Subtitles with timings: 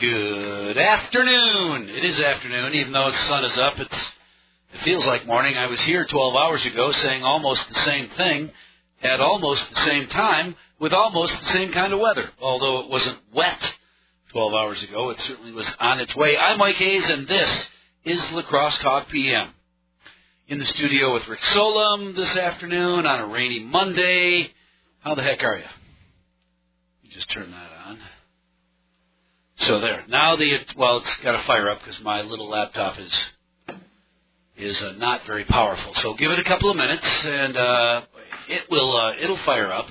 [0.00, 1.90] Good afternoon.
[1.90, 3.74] It is afternoon, even though the sun is up.
[3.76, 3.92] It's
[4.72, 5.58] it feels like morning.
[5.58, 8.50] I was here 12 hours ago saying almost the same thing
[9.02, 12.30] at almost the same time with almost the same kind of weather.
[12.40, 13.60] Although it wasn't wet
[14.32, 16.34] 12 hours ago, it certainly was on its way.
[16.34, 17.66] I'm Mike Hayes, and this
[18.06, 19.52] is La Crosse Talk PM.
[20.48, 24.48] In the studio with Rick Solom this afternoon on a rainy Monday.
[25.00, 25.68] How the heck are you?
[27.02, 27.98] You just turn that on.
[29.60, 30.04] So there.
[30.08, 33.28] Now the well, it's got to fire up because my little laptop is
[34.56, 35.92] is uh, not very powerful.
[35.96, 38.02] So give it a couple of minutes, and uh,
[38.48, 39.86] it will uh, it'll fire up.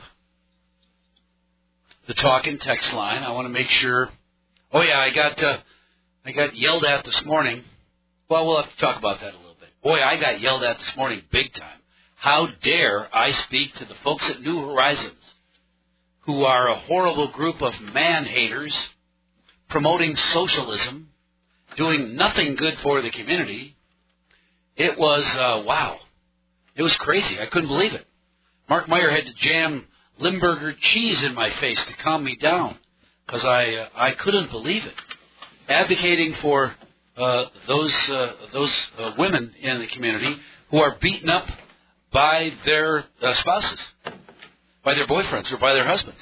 [2.08, 3.22] The talk and text line.
[3.22, 4.08] I want to make sure.
[4.74, 5.58] Oh yeah, I got uh,
[6.26, 7.64] I got yelled at this morning.
[8.28, 9.70] Well, we'll have to talk about that a little bit.
[9.84, 11.80] Boy, I got yelled at this morning big time.
[12.16, 15.22] How dare I speak to the folks at New Horizons,
[16.22, 18.76] who are a horrible group of man haters
[19.70, 21.10] promoting socialism,
[21.78, 23.76] doing nothing good for the community.
[24.76, 25.98] It was, uh, wow.
[26.76, 27.38] It was crazy.
[27.40, 28.06] I couldn't believe it.
[28.70, 29.86] Mark Meyer had to jam
[30.20, 32.78] Limburger cheese in my face to calm me down
[33.26, 34.94] because I, uh, I couldn't believe it.
[35.68, 36.74] Advocating for
[37.18, 40.36] uh, those, uh, those uh, women in the community
[40.72, 41.46] who are beaten up
[42.12, 43.80] by their uh, spouses,
[44.84, 46.20] by their boyfriends, or by their husbands.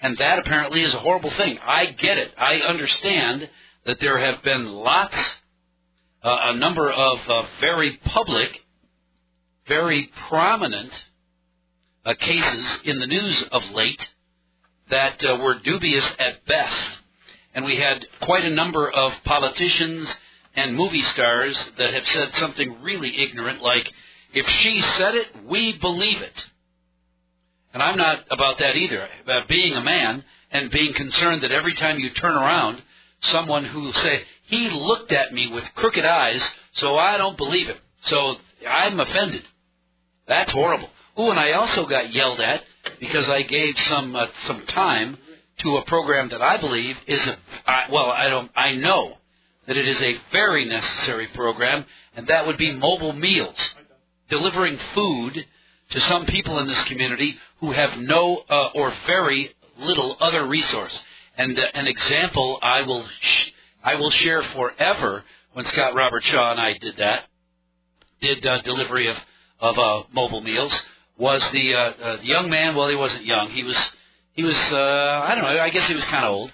[0.00, 1.58] And that apparently is a horrible thing.
[1.62, 2.30] I get it.
[2.38, 3.48] I understand
[3.86, 5.14] that there have been lots,
[6.22, 8.48] uh, a number of uh, very public,
[9.68, 10.92] very prominent
[12.04, 14.00] uh, cases in the news of late
[14.90, 16.88] that uh, were dubious at best.
[17.54, 20.06] And we had quite a number of politicians
[20.54, 23.86] and movie stars that have said something really ignorant like,
[24.32, 26.32] if she said it, we believe it.
[27.76, 29.06] And I'm not about that either.
[29.24, 32.80] About being a man and being concerned that every time you turn around,
[33.20, 36.40] someone who say he looked at me with crooked eyes,
[36.76, 37.76] so I don't believe him.
[38.06, 39.42] So I'm offended.
[40.26, 40.88] That's horrible.
[41.18, 42.62] Oh, and I also got yelled at
[42.98, 45.18] because I gave some uh, some time
[45.60, 49.18] to a program that I believe is a I, well, I don't I know
[49.66, 51.84] that it is a very necessary program,
[52.16, 53.58] and that would be mobile meals,
[54.30, 55.44] delivering food
[55.90, 60.96] to some people in this community who have no uh, or very little other resource.
[61.36, 63.50] And uh, an example I will sh-
[63.84, 67.24] I will share forever when Scott Robert Shaw and I did that,
[68.20, 69.16] did uh, delivery of
[69.60, 70.74] of uh, mobile meals
[71.18, 72.74] was the uh, uh, the young man.
[72.76, 73.50] Well, he wasn't young.
[73.50, 73.76] He was
[74.32, 75.60] he was uh, I don't know.
[75.60, 76.50] I guess he was kind of old.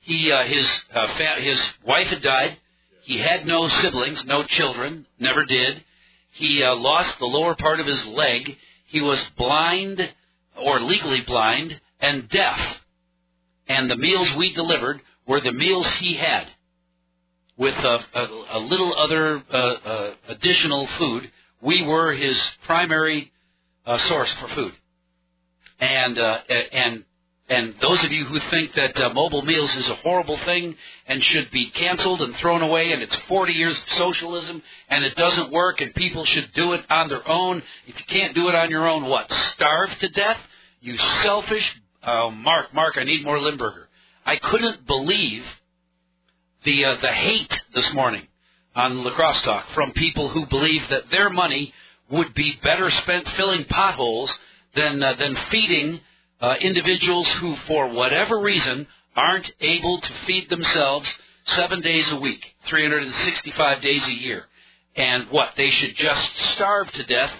[0.00, 2.58] He uh, his uh, fa- his wife had died.
[3.04, 5.82] He had no siblings, no children, never did.
[6.34, 8.42] He uh, lost the lower part of his leg
[8.92, 10.00] he was blind
[10.62, 12.58] or legally blind and deaf.
[13.66, 16.44] And the meals we delivered were the meals he had
[17.56, 21.30] with a, a, a little other uh, uh, additional food.
[21.62, 23.32] We were his primary
[23.86, 24.72] uh, source for food.
[25.80, 26.38] And, uh,
[26.72, 27.04] and
[27.52, 30.74] and those of you who think that uh, mobile meals is a horrible thing
[31.06, 35.14] and should be canceled and thrown away and it's 40 years of socialism and it
[35.16, 38.54] doesn't work and people should do it on their own, if you can't do it
[38.54, 39.26] on your own, what?
[39.54, 40.38] Starve to death?
[40.80, 41.64] You selfish.
[42.06, 43.86] Oh, Mark, Mark, I need more Limburger.
[44.24, 45.42] I couldn't believe
[46.64, 48.26] the uh, the hate this morning
[48.74, 51.72] on La Crosse Talk from people who believe that their money
[52.10, 54.32] would be better spent filling potholes
[54.74, 56.00] than uh, than feeding
[56.42, 61.08] uh, individuals who, for whatever reason, aren't able to feed themselves
[61.46, 64.42] seven days a week, 365 days a year.
[64.96, 65.50] And what?
[65.56, 67.30] They should just starve to death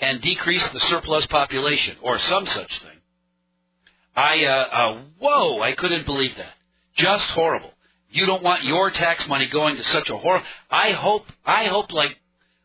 [0.00, 2.98] and decrease the surplus population, or some such thing.
[4.14, 6.54] I, uh, uh, whoa, I couldn't believe that.
[6.96, 7.72] Just horrible.
[8.10, 10.42] You don't want your tax money going to such a horror.
[10.70, 12.16] I hope, I hope like,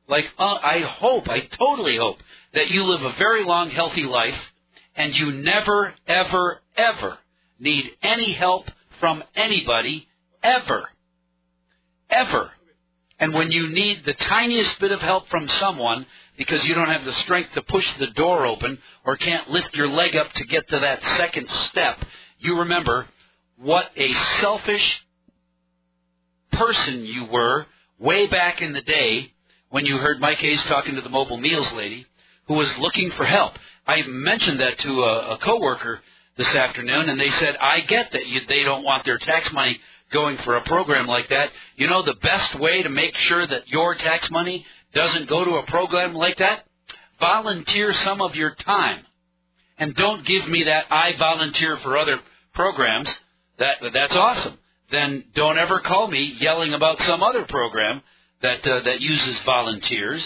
[0.07, 2.17] like, uh, I hope, I totally hope
[2.53, 4.33] that you live a very long, healthy life
[4.95, 7.17] and you never, ever, ever
[7.59, 8.65] need any help
[8.99, 10.07] from anybody,
[10.43, 10.83] ever.
[12.09, 12.51] Ever.
[13.19, 16.05] And when you need the tiniest bit of help from someone
[16.37, 19.87] because you don't have the strength to push the door open or can't lift your
[19.87, 21.97] leg up to get to that second step,
[22.39, 23.07] you remember
[23.57, 25.01] what a selfish
[26.51, 27.65] person you were
[27.99, 29.31] way back in the day
[29.69, 32.05] when you heard Mike Hayes talking to the mobile meals lady
[32.47, 33.53] who was looking for help.
[33.85, 35.99] I mentioned that to a, a coworker
[36.37, 39.77] this afternoon, and they said, "I get that you, they don't want their tax money
[40.11, 41.49] going for a program like that.
[41.75, 45.51] You know, the best way to make sure that your tax money doesn't go to
[45.55, 46.65] a program like that,
[47.19, 49.03] volunteer some of your time,
[49.77, 52.19] and don't give me that I volunteer for other
[52.53, 53.09] programs.
[53.59, 54.57] That that's awesome.
[54.91, 58.01] then don't ever call me yelling about some other program
[58.41, 60.23] that uh, that uses volunteers.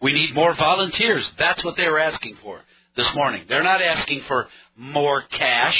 [0.00, 1.28] We need more volunteers.
[1.38, 2.60] That's what they were asking for
[2.96, 3.44] this morning.
[3.48, 4.46] They're not asking for
[4.76, 5.76] more cash.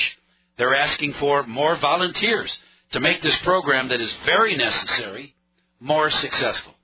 [0.56, 2.52] They're asking for more volunteers
[2.92, 5.34] to make this program that is very necessary
[5.80, 6.74] more successful.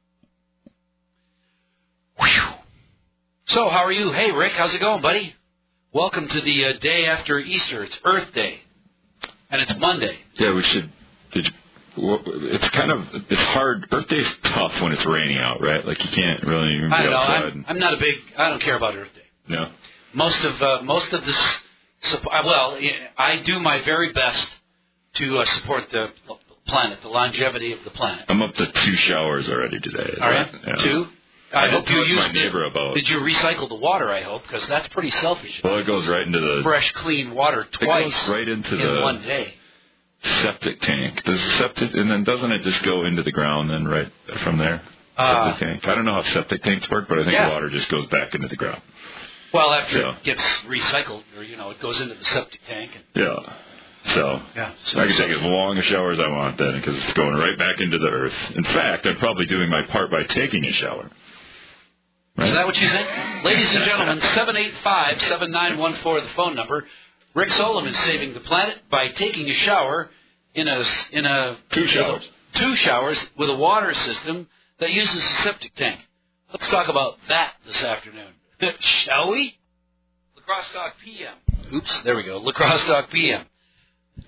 [2.19, 2.55] Whew.
[3.49, 4.13] So, how are you?
[4.13, 5.35] Hey, Rick, how's it going, buddy?
[5.93, 7.85] Welcome to the uh, day after Easter.
[7.85, 8.59] It's Earth Day,
[9.51, 10.19] and it's Monday.
[10.39, 10.91] Yeah, we should.
[11.33, 11.51] Did you,
[11.97, 13.01] it's kind of
[13.31, 13.87] it's hard.
[13.93, 15.85] Earth Day's tough when it's raining out, right?
[15.85, 17.19] Like you can't really even I be don't know.
[17.19, 17.53] outside.
[17.53, 18.15] I'm, I'm not a big.
[18.37, 19.27] I don't care about Earth Day.
[19.49, 19.71] no.
[20.15, 21.39] Most of uh, most of this.
[22.13, 22.79] uh, Well,
[23.19, 24.47] I do my very best
[25.17, 26.09] to uh, support the
[26.69, 28.25] planet, the longevity of the planet.
[28.29, 30.15] I'm up to two showers already today.
[30.21, 30.75] All right, yeah.
[30.85, 31.07] two.
[31.53, 34.11] I I hope you used my neighbor about- Did you recycle the water?
[34.11, 35.61] I hope because that's pretty selfish.
[35.63, 39.23] Well, it goes right into the Fresh, clean water twice right into in the one
[39.23, 39.55] day.
[40.43, 41.23] Septic tank.
[41.25, 44.09] Does the septic and then doesn't it just go into the ground then right
[44.43, 44.81] from there?
[45.17, 45.89] Uh, septic tank.
[45.89, 47.51] I don't know how septic tanks work, but I think Yeah.
[47.51, 48.81] water just goes back into the ground.
[49.53, 50.17] Well, after Yeah.
[50.17, 52.91] it gets recycled, or you know, it goes into the septic tank.
[52.97, 53.53] And, Yeah.
[54.15, 57.13] So yeah, I can take as long a shower as I want then because it's
[57.15, 58.35] going right back into the earth.
[58.55, 61.09] In fact, I'm probably doing my part by taking a shower.
[62.37, 63.09] Is that what you think?
[63.45, 66.85] Ladies and gentlemen, 785-7914, the phone number.
[67.35, 70.09] Rick Solomon is saving the planet by taking a shower
[70.55, 70.83] in a
[71.13, 72.23] in a Two showers.
[72.59, 74.47] two showers with a water system
[74.81, 76.01] that uses a septic tank.
[76.53, 78.33] Let's talk about that this afternoon,
[79.05, 79.59] shall we?
[80.37, 81.35] La Crosse Talk PM.
[81.75, 82.39] Oops, there we go.
[82.39, 83.45] La Crosse Talk PM.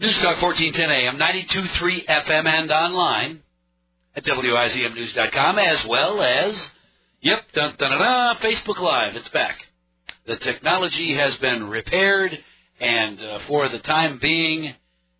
[0.00, 3.40] News Talk 1410 AM, 92.3 FM, and online
[4.16, 6.52] at WIZMnews.com, as well as,
[7.20, 9.14] yep, dun, dun, dun, dun, Facebook Live.
[9.14, 9.56] It's back.
[10.26, 12.32] The technology has been repaired,
[12.80, 14.74] and uh, for the time being,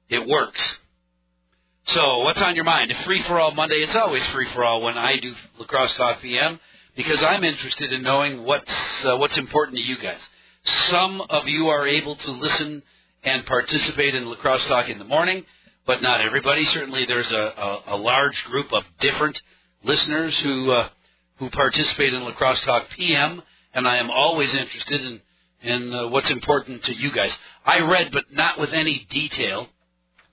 [0.09, 0.61] it works.
[1.89, 2.93] So, what's on your mind?
[3.05, 3.77] Free for all Monday.
[3.77, 6.59] It's always free for all when I do La Crosse Talk PM
[6.97, 8.65] because I'm interested in knowing what's
[9.05, 10.19] uh, what's important to you guys.
[10.91, 12.83] Some of you are able to listen
[13.23, 15.45] and participate in La Crosse Talk in the morning,
[15.87, 16.65] but not everybody.
[16.75, 19.39] Certainly, there's a, a, a large group of different
[19.85, 20.89] listeners who uh,
[21.39, 23.43] who participate in La Crosse Talk PM,
[23.75, 25.21] and I am always interested in
[25.67, 27.31] in uh, what's important to you guys.
[27.65, 29.67] I read, but not with any detail.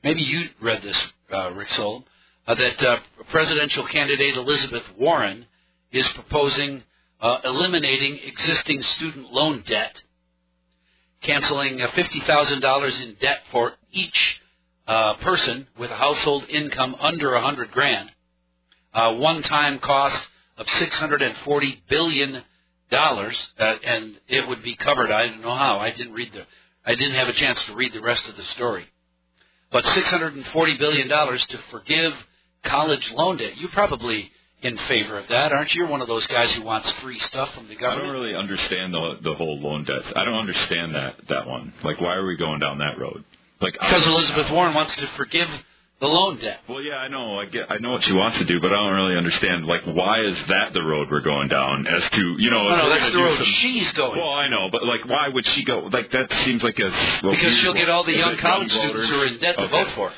[0.04, 1.00] Maybe you read this,
[1.34, 2.04] uh, Rick Solom,
[2.46, 2.98] uh, that uh,
[3.32, 5.46] presidential candidate Elizabeth Warren
[5.92, 6.84] is proposing
[7.22, 9.96] uh, eliminating existing student loan debt,
[11.24, 14.40] canceling uh, $50,000 in debt for each
[14.88, 18.10] uh, person with a household income under a hundred grand,
[18.94, 20.22] one-time cost
[20.58, 22.44] of 640 billion
[22.94, 25.12] dollars, uh, and it would be covered.
[25.12, 25.80] I don't know how.
[25.80, 26.44] I didn't read the.
[26.86, 28.86] I didn't have a chance to read the rest of the story.
[29.72, 32.14] But 640 billion dollars to forgive
[32.66, 33.58] college loan debt.
[33.58, 34.30] You're probably
[34.62, 35.82] in favor of that, aren't you?
[35.82, 38.04] You're one of those guys who wants free stuff from the government.
[38.04, 40.04] I don't really understand the the whole loan debt.
[40.16, 41.74] I don't understand that that one.
[41.84, 43.26] Like, why are we going down that road?
[43.62, 45.48] Like, Because Elizabeth Warren wants to forgive
[46.04, 46.60] the loan debt.
[46.68, 47.40] Well, yeah, I know.
[47.40, 47.72] I get.
[47.72, 49.64] I know what she wants to do, but I don't really understand.
[49.66, 51.88] Like, why is that the road we're going down?
[51.88, 54.20] As to you know, No, no, that's the road some- she's going.
[54.20, 55.88] Well, I know, but like, why would she go?
[55.88, 56.92] Like, that seems like a
[57.24, 59.68] well, because she'll get all the young college young students who are in debt to
[59.72, 60.10] vote for.
[60.10, 60.16] her.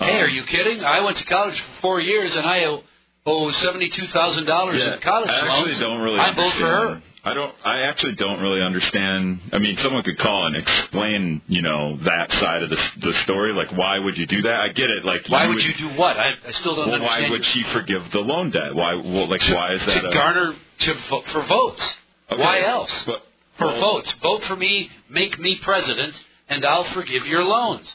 [0.00, 0.84] Hey, Um, are you kidding?
[0.84, 2.80] I went to college for four years and I owe,
[3.26, 5.68] owe seventy-two thousand dollars in college I loans.
[5.68, 6.18] actually don't really.
[6.20, 7.02] I vote for her.
[7.26, 7.52] I don't.
[7.64, 9.40] I actually don't really understand.
[9.52, 13.52] I mean, someone could call and explain, you know, that side of the the story.
[13.52, 14.54] Like, why would you do that?
[14.54, 15.04] I get it.
[15.04, 16.16] Like, Why would you do what?
[16.16, 18.72] I, I still don't Well, why would she forgive the loan debt?
[18.72, 18.94] Why?
[18.94, 20.02] Well, like, to, why is that?
[20.02, 21.82] to a, garner to vo- for votes?
[22.30, 22.94] Okay, Why else?
[23.06, 23.18] But,
[23.58, 24.14] For well, votes.
[24.22, 26.14] Vote for me, make me president,
[26.48, 27.92] and I'll forgive your loans.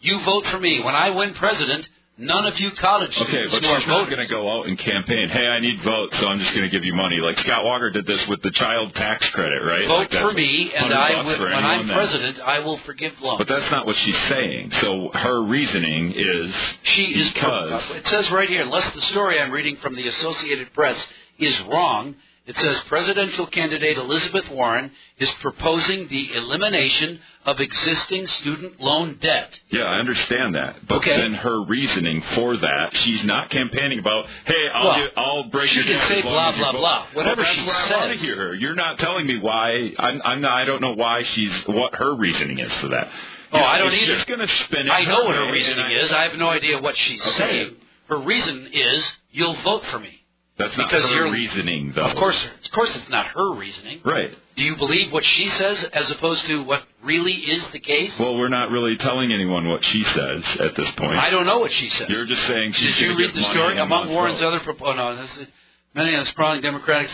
[0.00, 0.82] You vote for me.
[0.84, 1.86] When I win president,
[2.16, 4.66] none of you college Okay, students but who are she's not going to go out
[4.68, 5.28] and campaign.
[5.28, 7.16] Hey, I need votes, so I'm just going to give you money.
[7.20, 9.86] Like Scott Walker did this with the child tax credit, right?
[9.88, 12.58] vote Like, for me, and 100 I bucks will, for when I'm that- president, I
[12.60, 13.38] will forgive loans.
[13.38, 14.70] But that's not what she's saying.
[14.80, 16.54] So her reasoning is
[16.94, 20.72] She is because it says right here, unless the story I'm reading from the Associated
[20.72, 20.96] Press
[21.38, 22.14] is wrong,
[22.46, 29.48] it says presidential candidate Elizabeth Warren is proposing the elimination of existing student loan debt.
[29.70, 30.76] yeah, I understand that.
[30.86, 31.16] But Okay.
[31.16, 35.70] then her reasoning for that, she's not campaigning about, hey, I'll Well, get, I'll break
[35.70, 37.06] she your can say blah, blah, blah.
[37.14, 38.20] Whatever well, that's she what I want says.
[38.20, 38.54] to hear her.
[38.54, 39.92] You're not telling me why.
[39.98, 40.52] I'm, I'm not.
[40.52, 43.08] I don't know why she's what her reasoning is for that.
[43.52, 44.16] Oh, I don't either.
[44.16, 44.90] She's going to spin it.
[44.90, 46.12] I know what her reasoning I- is.
[46.12, 47.38] I have no idea what she's Okay.
[47.38, 47.76] saying.
[48.08, 50.20] Her reason is you'll vote for me.
[50.56, 52.06] That's not Because her reasoning, though.
[52.06, 54.00] Of course, of course, it's not her reasoning.
[54.04, 54.30] Right.
[54.56, 58.12] Do you believe what she says as opposed to what really is the case?
[58.20, 61.18] Well, we're not really telling anyone what she says at this point.
[61.18, 62.06] I don't know what she says.
[62.08, 64.54] You're just saying she's Did you read the story among Warren's vote.
[64.62, 64.76] other?
[64.80, 65.48] Oh, no, this is,
[65.92, 67.10] many of the sprawling Democratic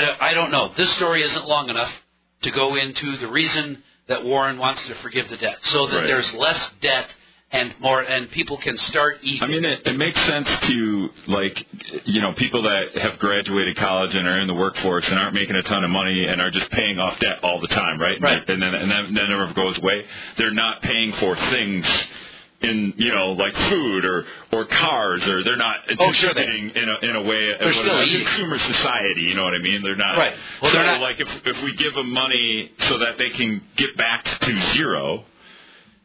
[0.00, 0.72] don't, I don't know.
[0.76, 1.92] This story isn't long enough
[2.42, 6.06] to go into the reason that Warren wants to forgive the debt, so that Right.
[6.08, 7.06] there's less debt
[7.52, 9.42] and more, and people can start eating.
[9.42, 11.56] I mean, it, it makes sense to like,
[12.06, 15.56] you know, people that have graduated college and are in the workforce and aren't making
[15.56, 18.16] a ton of money and are just paying off debt all the time, right?
[18.20, 18.42] Right.
[18.48, 20.02] And then and then that never goes away.
[20.38, 21.84] They're not paying for things
[22.62, 26.86] in you know like food or or cars or they're not Oh, sure they- in
[26.88, 28.24] a in a way They're still a eating.
[28.24, 29.22] consumer society.
[29.22, 29.82] You know what I mean?
[29.82, 30.32] They're not Right.
[30.62, 33.60] Well, so they're not- like if if we give them money so that they can
[33.76, 35.24] get back to zero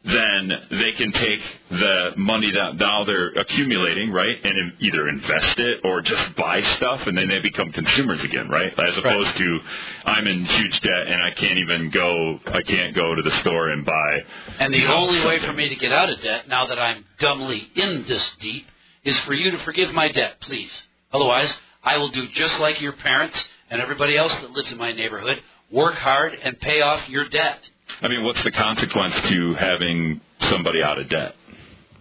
[0.04, 1.40] then they can take
[1.70, 7.00] the money that now they're accumulating, right, and either invest it or just buy stuff,
[7.06, 8.72] and then they become consumers again, right?
[8.72, 9.58] As opposed to
[10.06, 13.70] I'm in huge debt and I can't even go, I can't go to the store
[13.70, 14.18] and buy.
[14.60, 16.78] And the you know, only way for me to get out of debt, now that
[16.78, 18.66] I'm dumbly in this deep,
[19.04, 20.70] is for you to forgive my debt, please.
[21.12, 21.52] Otherwise,
[21.82, 23.36] I will do just like your parents
[23.70, 25.38] and everybody else that lives in my neighborhood,
[25.72, 27.60] work hard and pay off your debt.
[28.02, 31.34] I mean, what's the consequence to having somebody out of debt?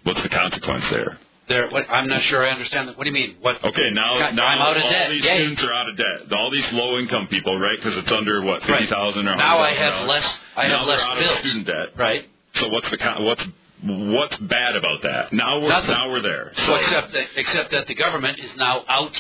[0.04, 1.18] What's the consequence there?
[1.50, 2.98] There, what, I'm not sure I understand that.
[2.98, 3.38] What do you mean?
[3.39, 3.56] What?
[3.63, 5.10] Okay, now God, now I'm out of all debt.
[5.10, 5.39] these Yay.
[5.48, 6.32] students are out of debt.
[6.38, 7.77] All these low income people, right?
[7.80, 8.84] Because it's under what Right.
[8.84, 9.77] fifty thousand or Now I $100,000.
[9.80, 10.27] have less.
[10.58, 11.32] I now have less out bills.
[11.32, 11.88] of student debt.
[11.96, 12.25] Right.
[12.60, 13.44] So what's the what's
[13.84, 15.32] what's bad about that?
[15.32, 15.92] Now we're Nothing.
[15.92, 16.51] now we're there.
[16.56, 19.12] So Well, except that, except that the government is now out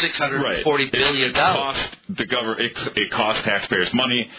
[0.00, 1.76] six hundred right, forty billion it, it dollars.
[1.82, 4.30] cost the government it, it costs taxpayers money.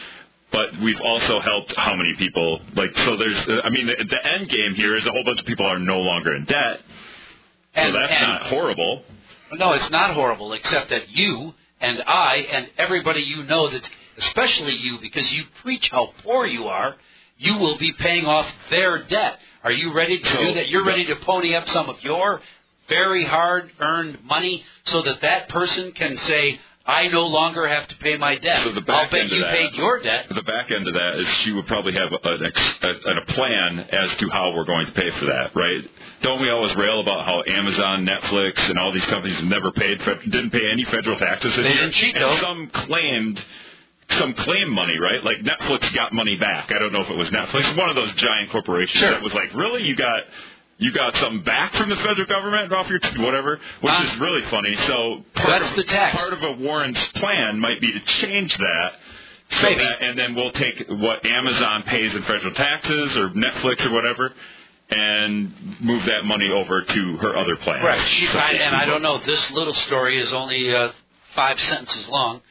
[0.53, 2.61] But we've also helped how many people?
[2.75, 3.35] Like so, there's.
[3.65, 5.99] I mean, the, the end game here is a whole bunch of people are no
[5.99, 6.77] longer in debt.
[7.75, 9.03] So And, that's and not horrible.
[9.53, 13.81] No, it's not horrible, except that you and I and everybody you know that,
[14.19, 16.95] especially you, because you preach how poor you are,
[17.37, 19.39] you will be paying off their debt.
[19.63, 20.69] Are you ready to So, do that?
[20.69, 22.41] You're ready to pony up some of your
[22.89, 27.95] very hard earned money so that that person can say, I no longer have to
[28.03, 28.59] pay my debt.
[28.65, 30.25] So the back I'll bet end of you that- paid your debt.
[30.27, 32.89] The back end of that is she would probably have an ex, a,
[33.23, 35.79] a plan as to how we're going to pay for that, right?
[36.23, 40.51] Don't we always rail about how Amazon, Netflix, and all these companies never paid, didn't
[40.51, 41.81] pay any federal taxes this They year?
[41.87, 42.39] didn't cheat, and though.
[42.41, 43.39] some claimed
[44.19, 45.23] some claim money, right?
[45.23, 46.69] Like Netflix got money back.
[46.71, 49.11] I don't know if it was Netflix, one of those giant corporations Sure.
[49.11, 50.19] that was like, really, you got
[50.83, 54.03] you got something back from the federal government off your t- whatever, which Huh?
[54.13, 54.75] is really funny.
[54.87, 56.17] So part That's of, the tax.
[56.19, 58.89] Part of a Warren's plan might be to change that.
[59.61, 59.83] So Maybe.
[59.83, 64.33] that, and then we'll take what Amazon pays in federal taxes or Netflix or whatever,
[64.89, 67.83] and move that money over to her other plan.
[67.83, 68.01] Right.
[68.19, 69.19] She, I, and I don't know.
[69.25, 70.89] This little story is only uh,
[71.35, 72.41] five sentences long,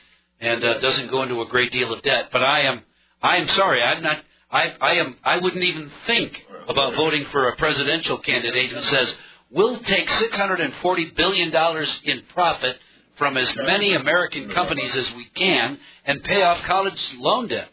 [0.40, 2.28] and uh, doesn't go into a great deal of debt.
[2.32, 2.82] But I am,
[3.20, 3.82] I am sorry.
[3.82, 4.18] I'm not.
[4.52, 5.16] I, I am.
[5.24, 6.32] I wouldn't even think
[6.68, 9.14] about voting for a presidential candidate who says
[9.50, 12.76] we'll take six hundred and forty billion dollars in profit
[13.18, 17.68] from as many American companies as we can and pay off college loan debt.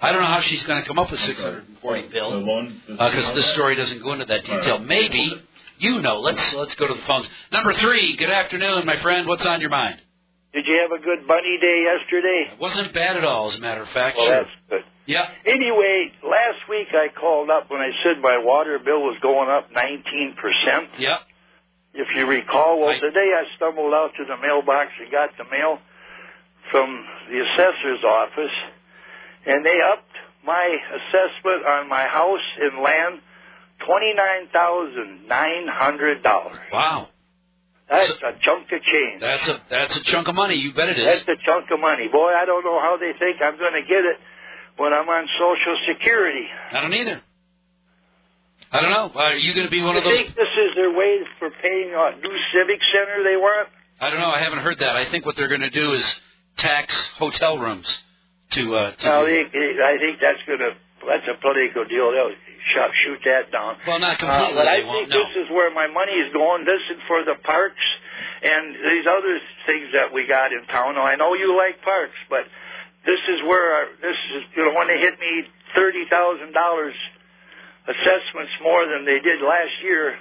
[0.00, 2.44] I don't know how she's going to come up with six hundred and forty bill
[2.86, 4.78] because uh, this story doesn't go into that detail.
[4.78, 5.32] Maybe
[5.78, 6.20] you know.
[6.20, 7.26] Let's let's go to the phones.
[7.52, 8.16] Number three.
[8.16, 9.26] Good afternoon, my friend.
[9.26, 9.98] What's on your mind?
[10.52, 12.50] Did you have a good bunny day yesterday?
[12.52, 14.16] It wasn't bad at all, as a matter of fact.
[14.16, 14.34] Well, sure.
[14.42, 14.82] that's good.
[15.06, 15.28] Yeah.
[15.44, 19.70] Anyway, last week I called up when I said my water bill was going up
[19.72, 20.88] 19%.
[20.98, 21.18] Yeah.
[21.94, 23.00] If you recall, well, Right.
[23.00, 25.78] today I stumbled out to the mailbox and got the mail
[26.70, 28.52] from the assessor's office,
[29.46, 33.20] and they upped my assessment on my house and land
[33.88, 36.58] $29,900.
[36.72, 37.08] Wow.
[37.88, 39.20] That's a chunk of change.
[39.20, 40.54] That's a that's a chunk of money.
[40.56, 41.06] You bet it is.
[41.26, 42.08] That's a chunk of money.
[42.12, 44.16] Boy, I don't know how they think I'm going to get it
[44.76, 46.44] when I'm on Social Security.
[46.72, 47.20] I don't either.
[48.70, 49.08] I don't know.
[49.18, 50.12] Are you going to be one You of those?
[50.12, 53.68] think this is their way for paying a new civic center they want?
[54.00, 54.28] I don't know.
[54.28, 54.94] I haven't heard that.
[54.94, 56.04] I think what they're going to do is
[56.58, 57.88] tax hotel rooms
[58.52, 58.74] to.
[58.74, 60.72] Uh, to Now, do- they, they- I think that's going to
[61.06, 62.10] that's a political deal.
[62.10, 62.34] They'll
[62.74, 63.76] shot, shoot that down.
[63.86, 64.54] well, not Uh, completely.
[64.58, 66.64] but I think this is where my money is going.
[66.64, 67.84] This is for the parks
[68.42, 69.34] and these other
[69.66, 70.94] things that we got in town.
[70.96, 72.44] Now, I know you like parks, but
[73.06, 76.94] this is where our, this is you know when they hit me thirty thousand dollars
[77.88, 80.16] assessments more than they did last year.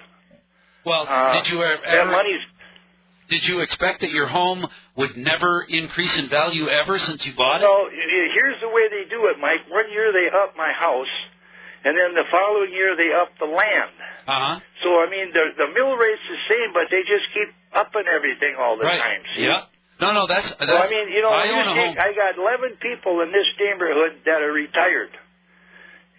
[0.86, 2.39] Well, Uh, did you ever, that money's
[3.29, 4.65] did you expect that your home
[4.96, 7.67] would never increase in value ever since you bought it?
[7.67, 9.67] No, here's the way they do it, Mike.
[9.69, 11.12] One year they up my house,
[11.84, 13.93] and then the following year they up the land.
[14.27, 14.55] Uh huh.
[14.84, 18.55] So I mean, the the mill rate's the same, but they just keep upping everything
[18.60, 19.00] all the right.
[19.00, 19.22] time.
[19.36, 19.43] See?
[19.43, 19.67] Yeah.
[20.00, 20.46] No, no, that's.
[20.62, 22.05] that's Well, I mean, you know, I you own a think home.
[22.05, 25.10] I got 11 people in this neighborhood that are retired,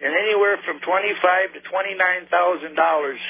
[0.03, 3.23] and anywhere from 25 to 29 thousand dollars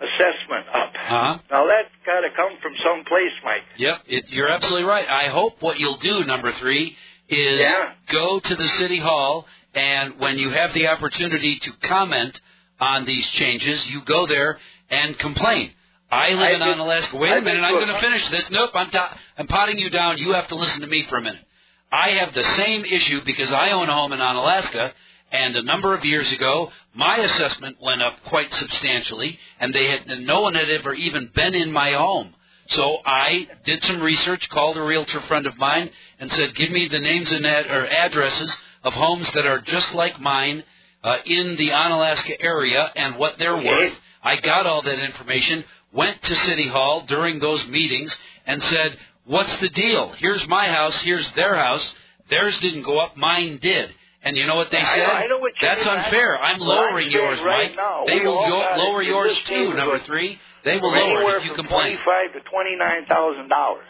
[0.00, 0.90] assessment up.
[0.94, 1.38] Uh-huh.
[1.50, 3.62] Now that's got to come from some place, Mike.
[3.78, 5.06] Yep, it, you're absolutely right.
[5.08, 6.96] I hope what you'll do, number three,
[7.28, 7.92] is Yeah.
[8.12, 12.38] go to the city hall, and when you have the opportunity to comment
[12.80, 14.58] on these changes, you go there
[14.90, 15.72] and complain.
[16.10, 17.18] I live I've in been- Onalaska.
[17.18, 18.44] Wait a I've minute, I'm going to finish this.
[18.50, 20.18] Nope, I'm, ta- I'm potting you down.
[20.18, 21.42] You have to listen to me for a minute.
[21.90, 24.92] I have the same issue because I own a home in Onalaska,
[25.32, 30.06] and a number of years ago, my assessment went up quite substantially, and they had
[30.06, 32.34] and no one had ever even been in my home.
[32.68, 36.88] So I did some research, called a realtor friend of mine, and said, "Give me
[36.90, 38.52] the names and ad- or addresses
[38.84, 40.64] of homes that are just like mine
[41.04, 46.20] uh, in the Onalaska area and what they're worth." I got all that information, went
[46.20, 48.12] to City Hall during those meetings,
[48.46, 50.14] and said, What's the deal?
[50.18, 51.84] Here's my house, here's their house.
[52.30, 53.90] Theirs didn't go up, mine did.
[54.26, 55.06] And you know what they said?
[55.06, 56.02] I know what you That's mean.
[56.02, 56.34] unfair.
[56.42, 57.78] I'm lowering yours, right Mike.
[57.78, 60.34] now, they will yo- lower yours too, number three.
[60.66, 61.94] They will lower it if you complain.
[62.02, 63.86] 25 to 29 thousand dollars.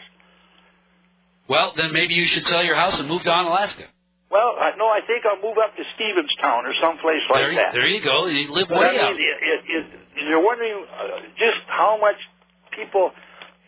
[1.49, 3.87] Well, then maybe you should sell your house and move to Alaska.
[4.29, 7.59] Well, I, no, I think I'll move up to Stevenstown or someplace like there, you-
[7.63, 7.73] that.
[7.73, 8.27] there you go.
[8.27, 9.15] You live But way I out.
[9.15, 12.19] mean, it, it, it, you're wondering uh, just how much
[12.77, 13.13] people.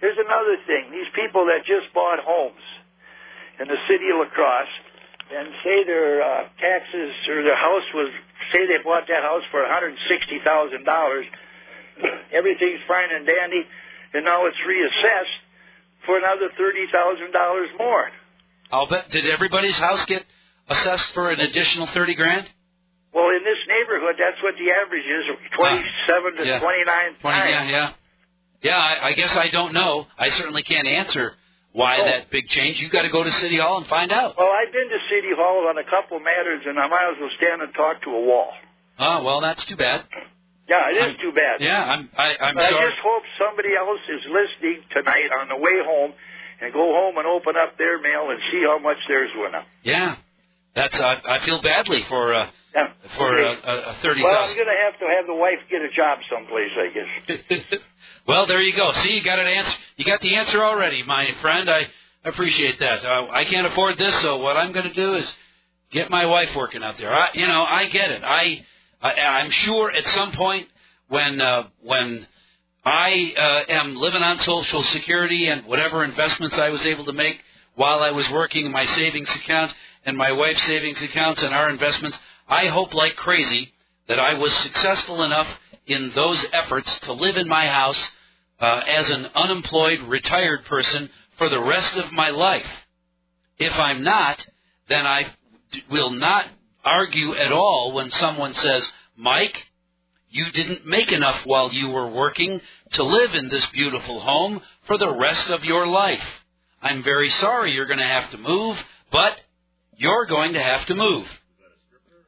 [0.02, 2.60] Here's another thing: these people that just bought homes
[3.62, 4.74] in the city of La Crosse,
[5.30, 8.08] and say their uh, taxes or their house was,
[8.52, 9.96] say they bought that house for 160
[10.44, 11.26] thousand dollars.
[12.32, 13.62] Everything's fine and dandy,
[14.14, 15.36] and now it's reassessed
[16.06, 18.08] for another thirty thousand dollars more.
[18.70, 19.10] I'll bet.
[19.10, 20.22] Did everybody's house get
[20.68, 22.46] assessed for an additional thirty grand?
[23.12, 25.24] Well, in this neighborhood, that's what the average is:
[25.56, 26.60] twenty-seven to yeah.
[26.60, 27.52] twenty-nine Twenty.
[27.52, 27.68] times.
[27.68, 27.92] Yeah, yeah,
[28.62, 28.76] yeah.
[28.78, 30.06] I, I guess I don't know.
[30.18, 31.32] I certainly can't answer
[31.78, 32.04] why Oh.
[32.10, 32.76] that big change.
[32.82, 34.34] You've got to go to City Hall and find out.
[34.36, 37.30] Well, I've been to City Hall on a couple matters, and I might as well
[37.38, 38.50] stand and talk to a wall.
[38.98, 40.02] Oh well, that's too bad.
[40.68, 41.60] Yeah, it is I'm- too bad.
[41.62, 42.10] Yeah, I'm.
[42.18, 46.12] I, I'm But I just hope somebody else is listening tonight on the way home,
[46.60, 49.64] and go home and open up their mail and see how much theirs went up.
[49.82, 50.16] Yeah,
[50.74, 50.92] that's.
[50.98, 52.90] I, I feel badly for uh, Yeah.
[53.16, 53.60] for Okay.
[53.64, 55.88] uh, a, a thirty well, I'm going to have to have the wife get a
[55.94, 57.80] job someplace, I guess.
[58.28, 58.92] well, there you go.
[59.02, 59.72] See, you got an answer.
[59.96, 61.68] You got the answer already, my friend.
[61.70, 61.86] I
[62.28, 63.02] appreciate that.
[63.02, 65.24] Uh, I can't afford this, so what I'm going to do is
[65.90, 67.10] get my wife working out there.
[67.10, 68.22] I, you know, I get it.
[68.22, 68.66] I,
[69.00, 70.68] I I'm sure at some point
[71.08, 72.26] when uh, when
[72.84, 77.36] I uh, am living on Social Security and whatever investments I was able to make
[77.76, 79.72] while I was working in my savings account
[80.04, 83.72] and my wife's savings accounts and our investments, I hope like crazy
[84.06, 85.46] that I was successful enough
[85.86, 87.98] in those efforts to live in my house
[88.60, 92.66] uh, as an unemployed retired person for the rest of my life.
[93.58, 94.38] If I'm not,
[94.88, 95.22] then I
[95.90, 96.46] will not
[96.84, 98.82] argue at all when someone says,
[99.16, 99.54] Mike,
[100.30, 102.60] you didn't make enough while you were working
[102.92, 106.18] to live in this beautiful home for the rest of your life.
[106.82, 108.76] I'm very sorry you're going to have to move,
[109.10, 109.32] but
[109.96, 111.26] you're going to have to move.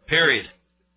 [0.06, 0.46] Period.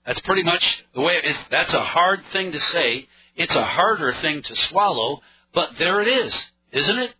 [0.05, 0.63] That's pretty much
[0.95, 1.35] the way it is.
[1.51, 3.07] That's a hard thing to say.
[3.35, 5.21] It's a harder thing to swallow,
[5.53, 6.33] but there it is,
[6.71, 7.11] isn't it?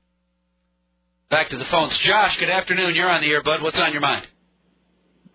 [1.30, 1.98] Back to the phones.
[2.06, 2.94] Josh, good afternoon.
[2.94, 3.62] You're on the air, bud.
[3.64, 4.26] What's on your mind?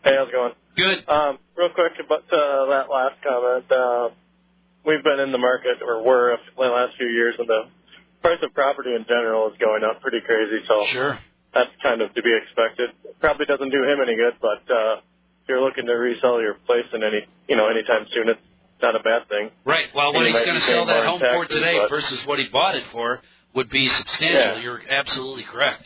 [0.05, 0.55] Hey, how's it going?
[0.79, 0.99] Good.
[1.11, 3.67] Um, real quick about uh, that last comment.
[3.67, 4.15] Uh,
[4.87, 7.63] we've been in the market, or were the last few years, and the
[8.23, 10.63] price of property in general is going up pretty crazy.
[10.69, 11.19] So Sure.
[11.53, 12.91] that's kind of to be expected.
[13.19, 15.03] Probably doesn't do him any good, but uh,
[15.43, 18.47] if you're looking to resell your place in any, you know, anytime soon, it's
[18.83, 19.51] not a bad thing.
[19.65, 19.87] Right.
[19.95, 22.39] Well, what you he's going to sell that home in for today but- versus what
[22.39, 23.21] he bought it for
[23.55, 24.57] would be substantial.
[24.59, 24.63] Yeah.
[24.63, 25.83] You're absolutely correct.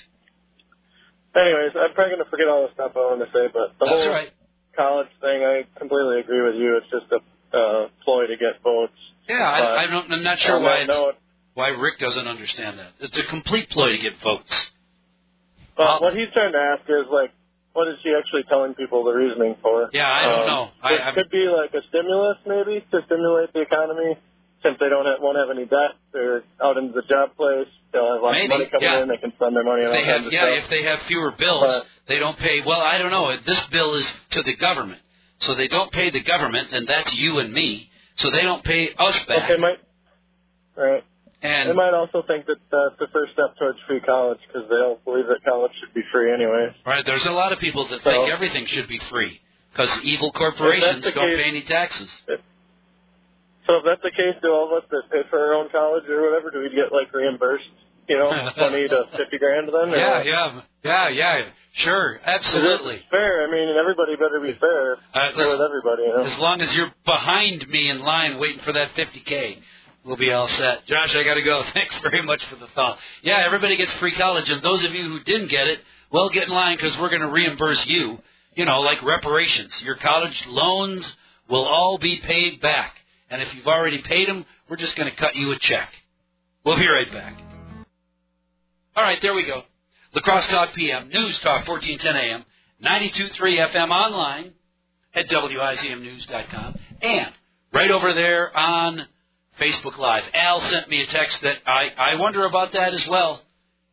[1.35, 3.87] Anyways, I'm probably going to forget all the stuff I wanted to say, but the
[3.87, 4.31] That's whole right.
[4.77, 6.77] college thing, I completely agree with you.
[6.77, 7.21] It's just a
[7.57, 8.93] uh, ploy to get votes.
[9.29, 11.15] Yeah, But I, I don't, I'm not sure why that it's, note,
[11.55, 12.93] why Rick doesn't understand that.
[13.01, 14.53] It's a complete ploy to get votes.
[15.79, 17.33] Well, Uh, what he's trying to ask is like,
[17.73, 19.89] what is she actually telling people the reasoning for?
[19.93, 20.71] Yeah, I don't Um, know.
[20.83, 24.17] I- it I'm- could be like a stimulus, maybe, to stimulate the economy,
[24.63, 25.93] since they don't have, won't have any debt.
[26.13, 27.67] They're out into the job place.
[27.93, 29.03] They'll have lots Maybe, of money coming yeah.
[29.03, 29.09] in.
[29.09, 30.65] They can spend their money on They have, yeah, stuff.
[30.65, 32.61] if they have fewer bills, But- they don't pay.
[32.61, 33.35] Well, I don't know.
[33.39, 35.01] This bill is to the government,
[35.41, 37.89] so they don't pay the government, and that's you and me.
[38.17, 39.49] So they don't pay us back.
[39.49, 39.79] they might,
[40.77, 41.03] right?
[41.43, 44.77] They and might also think that that's the first step towards free college because they
[44.79, 46.71] don't believe that college should be free anyway.
[46.87, 49.41] right, there's a lot of people that So- think everything should be free
[49.73, 52.11] because evil corporations don't case- pay any taxes.
[52.27, 52.37] So
[53.67, 56.09] So if that's the case, do all of us that pay for our own college
[56.09, 57.71] or whatever, do we get like reimbursed?
[58.09, 59.95] You know, twenty to fifty grand then?
[59.95, 60.27] Or Yeah, what?
[60.27, 61.45] yeah, yeah, yeah.
[61.75, 63.01] Sure, absolutely.
[63.11, 63.47] Fair.
[63.49, 64.99] I mean, everybody better be fair.
[65.15, 66.25] Uh, with everybody, you know.
[66.25, 69.57] As long as you're behind me in line waiting for that 50K,
[70.05, 70.87] we'll be all set.
[70.87, 71.63] Josh, I got to go.
[71.75, 72.99] Thanks very much for the thought.
[73.23, 75.79] Yeah, everybody gets free college, and those of you who didn't get it,
[76.13, 78.19] well, get in line because we're going to reimburse you,
[78.55, 79.73] you know, like reparations.
[79.83, 81.05] Your college loans
[81.49, 82.93] will all be paid back.
[83.31, 85.89] And if you've already paid them, we're just going to cut you a check.
[86.65, 87.39] We'll be right back.
[88.95, 89.63] All right, there we go.
[90.15, 92.45] La Crosse Talk PM, News Talk 1410 AM,
[92.85, 94.53] 92.3 FM online
[95.15, 97.33] at WIZMnews.com, and
[97.73, 99.07] right over there on
[99.61, 100.25] Facebook Live.
[100.35, 103.43] Al sent me a text that I, I wonder about that as well.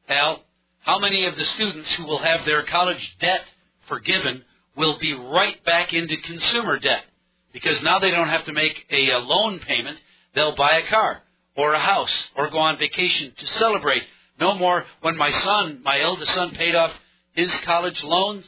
[0.07, 0.43] Al,
[0.79, 3.41] how many of the students who will have their college debt
[3.87, 4.43] forgiven
[4.77, 7.03] will be right back into consumer debt?
[7.51, 9.97] Because now they don't have to make a, a loan payment.
[10.35, 11.21] They'll buy a car
[11.57, 14.03] or a house or go on vacation to celebrate.
[14.39, 16.91] No more when my son, my eldest son, paid off
[17.33, 18.45] his college loans,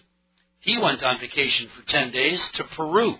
[0.60, 3.16] he went on vacation for 10 days to Peru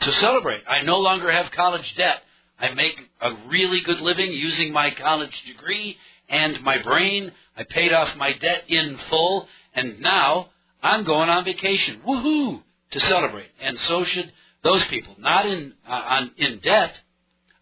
[0.00, 0.62] to celebrate.
[0.68, 2.16] I no longer have college debt.
[2.58, 5.96] I make a really good living using my college degree
[6.28, 7.32] and my brain.
[7.56, 10.50] I paid off my debt in full, and now
[10.82, 12.00] I'm going on vacation.
[12.06, 12.62] Woohoo!
[12.92, 13.48] To celebrate.
[13.60, 14.32] And so should
[14.62, 15.16] those people.
[15.18, 16.92] Not in uh, on in debt.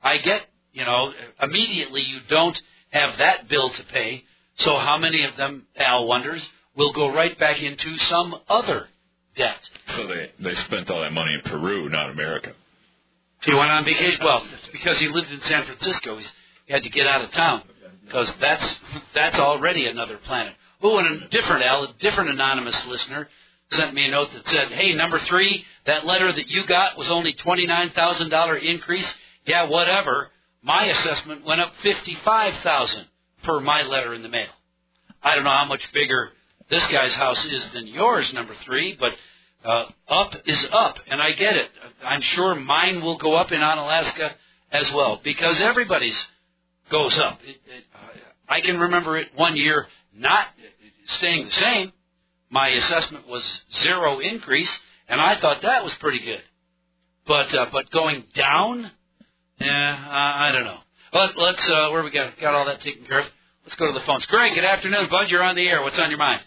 [0.03, 0.43] I get,
[0.73, 2.57] you know, immediately you don't
[2.91, 4.23] have that bill to pay.
[4.59, 6.43] So how many of them, Al wonders,
[6.77, 8.87] will go right back into some other
[9.37, 9.57] debt?
[9.97, 12.53] So they they spent all that money in Peru, not America.
[13.43, 14.21] He went on vacation.
[14.25, 16.17] Well, it's because he lived in San Francisco.
[16.17, 16.29] He's,
[16.67, 17.63] he had to get out of town
[18.05, 18.65] because that's
[19.15, 20.55] that's already another planet.
[20.83, 23.29] Oh, and a different Al, a different anonymous listener
[23.73, 27.09] sent me a note that said, "Hey, number three, that letter that you got was
[27.11, 29.07] only twenty nine thousand dollar increase.
[29.47, 30.29] Yeah, whatever.
[30.63, 33.07] My assessment went up fifty five thousand
[33.45, 34.49] per my letter in the mail.
[35.23, 36.31] I don't know how much bigger
[36.75, 39.13] this guy's house is than yours, number three, but."
[39.65, 41.71] Uh, up is up, and I get it.
[42.05, 44.33] I'm sure mine will go up in Onalaska
[44.71, 46.19] as well because everybody's
[46.91, 47.39] goes up.
[47.43, 47.85] It, it,
[48.49, 50.47] I can remember it one year not
[51.19, 51.93] staying the same.
[52.51, 53.43] My assessment was
[53.83, 54.71] zero increase,
[55.09, 56.43] and I thought that was pretty good.
[57.27, 58.91] But uh, but going down,
[59.61, 60.79] I, I don't know.
[61.13, 63.27] Let, let's uh, where we got got all that taken care of.
[63.65, 64.27] Let's go to the phones.
[64.27, 65.29] Greg, good afternoon, Bud.
[65.29, 65.83] You're on the air.
[65.83, 66.43] What's on your mind?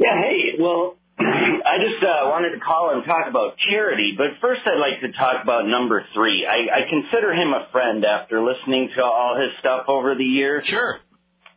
[0.00, 4.62] Yeah, hey, well, I just uh, wanted to call and talk about charity, but first
[4.64, 6.46] I'd like to talk about number three.
[6.48, 10.64] I, I consider him a friend after listening to all his stuff over the years,
[10.66, 10.98] Sure.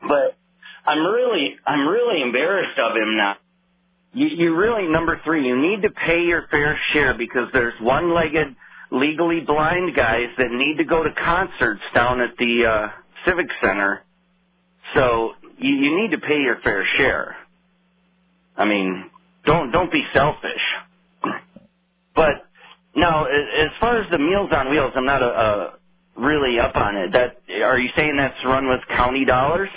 [0.01, 0.35] but
[0.85, 3.35] I'm really, I'm really embarrassed of him now.
[4.13, 8.55] You, you really, number three, you need to pay your fair share because there's one-legged,
[8.91, 12.87] legally blind guys that need to go to concerts down at the uh,
[13.25, 14.03] Civic Center.
[14.93, 17.37] So you, you need to pay your fair share.
[18.57, 19.09] I mean,
[19.45, 20.61] don't don't be selfish.
[22.15, 22.45] But
[22.95, 25.73] now, as far as the Meals on Wheels, I'm not a, a
[26.15, 27.11] really up on it.
[27.13, 29.69] That are you saying that's run with county dollars?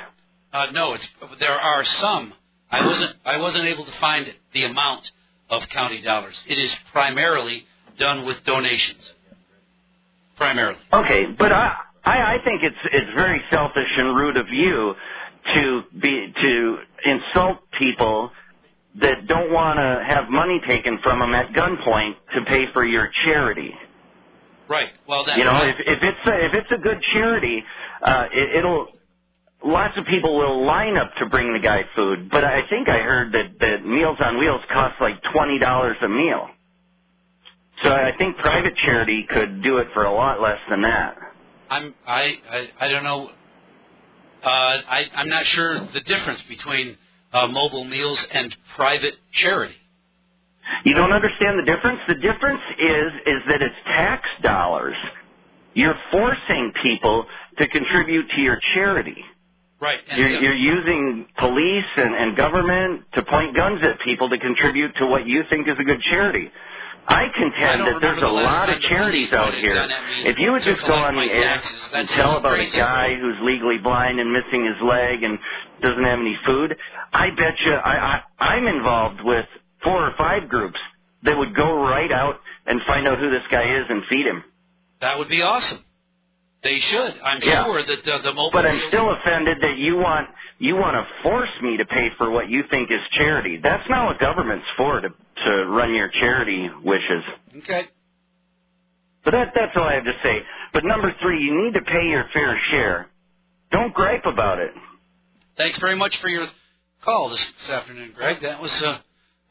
[0.52, 1.06] Uh, no, it's,
[1.40, 2.32] there are some.
[2.70, 5.04] I wasn't I wasn't able to find the amount
[5.50, 6.34] of county dollars.
[6.46, 7.64] It is primarily
[7.98, 9.02] done with donations.
[10.36, 10.78] Primarily.
[10.92, 14.94] Okay, but I I, I think it's it's very selfish and rude of you
[15.54, 18.30] to be to insult people
[19.00, 23.08] that don't want to have money taken from them at gunpoint to pay for your
[23.24, 23.72] charity.
[24.68, 24.88] Right.
[25.08, 27.62] Well, that You know, if if it's a, if it's a good charity,
[28.02, 28.88] uh, it, it'll
[29.64, 32.30] lots of people will line up to bring the guy food.
[32.30, 36.08] But I think I heard that that Meals on Wheels cost like twenty dollars a
[36.08, 36.48] meal.
[37.82, 41.16] So I think private charity could do it for a lot less than that.
[41.68, 43.30] I'm I I, I don't know.
[44.42, 46.96] Uh, I I'm not sure the difference between
[47.36, 49.74] uh, mobile meals and private charity.
[50.84, 52.00] You don't understand the difference?
[52.08, 54.96] The difference is is that it's tax dollars.
[55.74, 57.26] You're forcing people
[57.58, 59.16] to contribute to your charity.
[59.80, 59.98] Right.
[60.08, 64.38] And You're, the- you're using police and, and government to point guns at people to
[64.38, 66.50] contribute to what you think is a good charity.
[67.08, 69.74] I I contend don't that there's a the lot of charities out here.
[69.78, 71.62] gun at me If you would just go on the air
[71.94, 75.38] and tell about a guy who's legally blind and missing his leg and
[75.82, 76.74] doesn't have any food,
[77.16, 79.46] I bet you I, I, I'm involved with
[79.82, 80.78] four or five groups
[81.24, 84.44] that would go right out and find out who this guy is and feed him.
[85.00, 85.82] that would be awesome.
[86.62, 87.14] They should.
[87.22, 87.64] I'm Yeah.
[87.64, 91.04] sure that uh, the mobile But I'm still offended that you want you want to
[91.22, 93.58] force me to pay for what you think is charity.
[93.62, 97.22] That's not what government's for to to run your charity wishes.
[97.58, 97.82] Okay.
[99.24, 100.38] But that, that's all I have to say.
[100.72, 103.08] But number three, you need to pay your fair share.
[103.70, 104.70] Don't gripe about it.
[105.56, 106.46] Thanks very much for your
[107.04, 108.38] call this, this afternoon, Greg.
[108.42, 108.98] That was uh,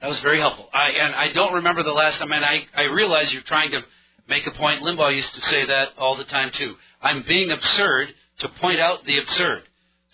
[0.01, 0.69] that was very helpful.
[0.73, 3.81] I and I don't remember the last time, and I I realize you're trying to
[4.27, 4.81] make a point.
[4.81, 6.75] Limbaugh used to say that all the time too.
[7.01, 9.63] I'm being absurd to point out the absurd.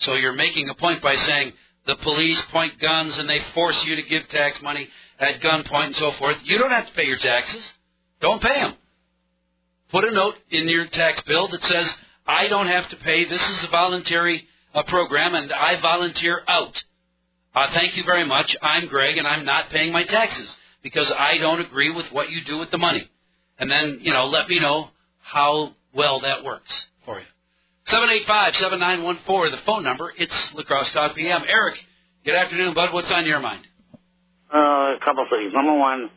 [0.00, 1.52] So you're making a point by saying
[1.86, 5.96] the police point guns and they force you to give tax money at gunpoint and
[5.96, 6.36] so forth.
[6.44, 7.62] You don't have to pay your taxes.
[8.20, 8.74] Don't pay them.
[9.90, 11.86] Put a note in your tax bill that says
[12.26, 13.28] I don't have to pay.
[13.28, 16.72] This is a voluntary uh, program, and I volunteer out.
[17.54, 18.46] Uh, thank you very much.
[18.62, 20.48] I'm Greg, and I'm not paying my taxes
[20.82, 23.08] because I don't agree with what you do with the money.
[23.58, 24.88] And then, you know, let me know
[25.22, 26.72] how well that works
[27.04, 27.26] for you.
[27.92, 30.12] 785-7914, the phone number.
[30.16, 31.42] It's La Crosse Talk PM.
[31.46, 31.74] Eric,
[32.24, 32.92] good afternoon, bud.
[32.92, 33.66] What's on your mind?
[34.52, 35.52] Uh, a couple of things.
[35.52, 36.10] Number one,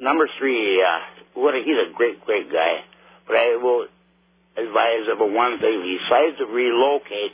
[0.00, 2.84] number three, uh, what a, he's a great, great guy.
[3.26, 3.86] But I will
[4.56, 5.82] advise of one thing.
[5.84, 7.32] He decides to relocate,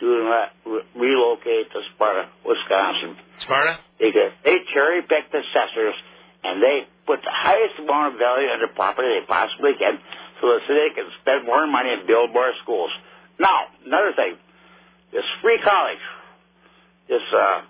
[0.00, 3.16] do not re- relocate to Sparta, Wisconsin.
[3.40, 3.78] Sparta?
[3.98, 5.94] Because they cherry pick the assessors
[6.42, 10.00] and they put the highest amount of value on the property they possibly can
[10.40, 12.90] so the city can spend more money and build more schools.
[13.38, 14.36] Now, another thing,
[15.12, 16.00] this free college,
[17.08, 17.60] this uh,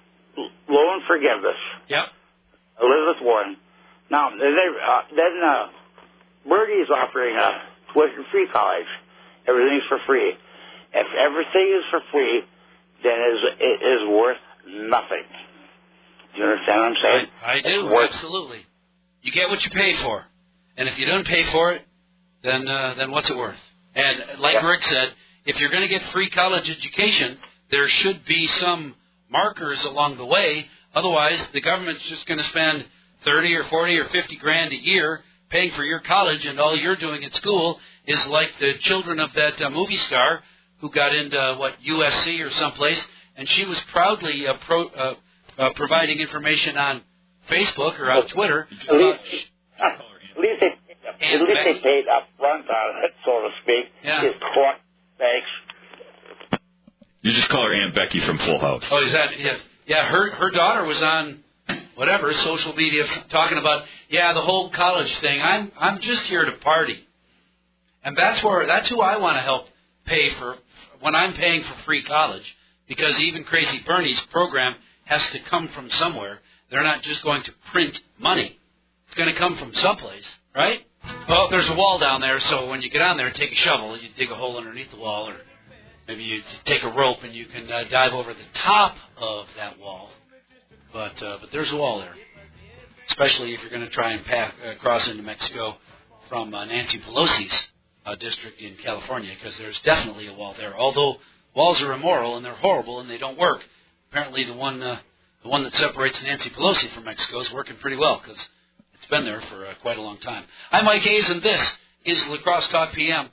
[0.70, 2.04] loan forgiveness, Yep.
[2.80, 3.56] Elizabeth Warren.
[4.10, 5.66] Now, then, they, uh, then uh,
[6.48, 7.62] Bernie's offering a
[7.92, 8.86] tuition-free college.
[9.46, 10.34] Everything's for free.
[10.92, 12.42] If everything is for free,
[13.02, 15.24] then it is, it is worth nothing.
[16.34, 17.26] Do you understand what I'm saying?
[17.44, 18.60] I, I do, absolutely.
[19.22, 20.24] You get what you pay for.
[20.76, 21.82] And if you don't pay for it,
[22.42, 23.58] then uh, then what's it worth?
[23.94, 24.66] And like Yeah.
[24.66, 25.08] Rick said,
[25.44, 27.38] if you're going to get free college education,
[27.70, 28.94] there should be some
[29.30, 30.66] markers along the way.
[30.94, 32.84] Otherwise, the government's just going to spend
[33.24, 36.96] 30 or 40 or 50 grand a year paying for your college, and all you're
[36.96, 40.40] doing at school is like the children of that uh, movie star
[40.80, 42.98] who got into what USC or someplace,
[43.36, 45.14] and she was proudly uh, pro, uh,
[45.58, 47.02] uh, providing information on
[47.50, 48.68] Facebook or on Twitter.
[48.88, 49.18] At least,
[49.80, 53.92] uh, at least they, at least they paid up front on it, so to speak.
[54.04, 54.22] Yeah.
[54.24, 54.76] His court,
[55.18, 55.48] thanks.
[57.22, 58.82] You just call her Aunt Becky from Full House.
[58.90, 59.58] Oh, is that yes?
[59.86, 61.40] Yeah, her her daughter was on
[61.94, 65.40] whatever social media talking about yeah the whole college thing.
[65.42, 66.96] I'm I'm just here to party,
[68.02, 69.66] and that's where that's who I want to help
[70.06, 70.56] pay for
[71.00, 72.44] when I'm paying for free college
[72.88, 76.38] because even Crazy Bernie's program has to come from somewhere.
[76.70, 78.58] They're not just going to print money.
[79.06, 80.80] It's going to come from someplace, right?
[81.28, 83.98] Well, there's a wall down there, so when you get on there, take a shovel,
[83.98, 85.36] you dig a hole underneath the wall, or
[86.06, 89.78] maybe you take a rope and you can uh, dive over the top of that
[89.78, 90.10] wall.
[90.92, 92.14] But uh, but there's a wall there,
[93.10, 95.76] especially if you're going to try and pass, uh, cross into Mexico
[96.28, 97.54] from uh, Nancy Pelosi's
[98.06, 100.76] uh, district in California, because there's definitely a wall there.
[100.76, 101.16] Although
[101.54, 103.60] walls are immoral and they're horrible and they don't work.
[104.10, 104.98] Apparently, the one uh,
[105.42, 108.40] the one that separates Nancy Pelosi from Mexico is working pretty well because
[108.94, 110.44] it's been there for uh, quite a long time.
[110.70, 111.60] I'm Mike Hayes, and this
[112.04, 113.30] is La Crosse Talk PM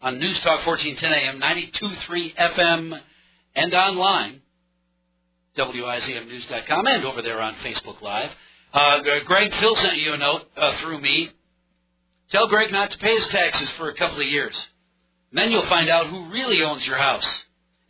[0.00, 3.00] on News Talk 1410 AM, 92.3 FM,
[3.56, 4.40] and online,
[5.58, 8.30] WIZMnews.com, and over there on Facebook Live.
[8.72, 11.30] Uh, Greg Phil sent you a note uh, through me.
[12.30, 14.54] Tell Greg not to pay his taxes for a couple of years.
[15.32, 17.26] Then you'll find out who really owns your house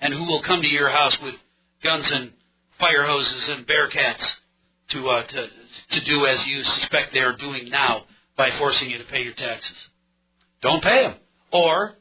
[0.01, 1.35] and who will come to your house with
[1.83, 2.33] guns and
[2.79, 4.25] fire hoses and bearcats
[4.91, 5.47] to uh, to
[5.91, 8.03] to do as you suspect they are doing now
[8.37, 9.77] by forcing you to pay your taxes.
[10.63, 11.15] Don't pay them,
[11.53, 11.95] or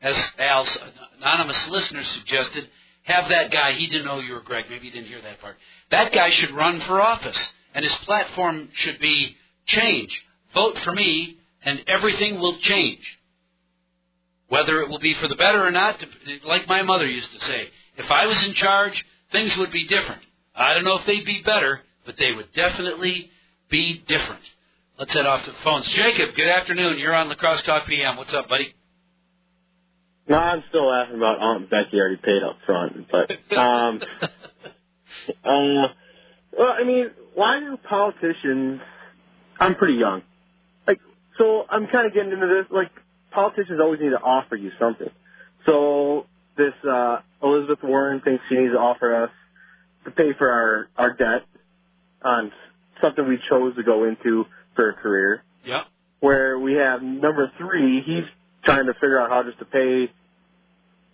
[0.00, 0.78] as Al's
[1.18, 2.68] anonymous listener suggested,
[3.04, 3.72] have that guy.
[3.72, 4.66] He didn't know you were Greg.
[4.70, 5.56] Maybe you didn't hear that part.
[5.90, 7.38] That guy should run for office,
[7.74, 10.10] and his platform should be change.
[10.54, 13.00] Vote for me, and everything will change.
[14.48, 15.96] Whether it will be for the better or not,
[16.46, 18.92] like my mother used to say, if I was in charge,
[19.32, 20.22] things would be different.
[20.54, 23.30] I don't know if they'd be better, but they would definitely
[23.70, 24.42] be different.
[24.98, 25.88] Let's head off to the phones.
[25.96, 26.98] Jacob, good afternoon.
[26.98, 28.16] You're on La Crosse Talk PM.
[28.16, 28.74] What's up, buddy?
[30.28, 34.00] No, I'm still laughing about Aunt Becky already paid up front, but um,
[35.44, 35.88] uh,
[36.56, 38.80] well, I mean, why do politicians?
[39.58, 40.22] I'm pretty young,
[41.38, 42.66] so I'm kind of getting into this.
[42.70, 42.90] Like,
[43.30, 45.10] politicians always need to offer you something.
[45.66, 49.30] So this uh, Elizabeth Warren thinks she needs to offer us
[50.04, 51.46] to pay for our our debt
[52.22, 52.52] on
[53.00, 55.82] something we chose to go into for a career yeah.
[56.20, 58.24] where we have number three, he's
[58.64, 60.10] trying to figure out how just to pay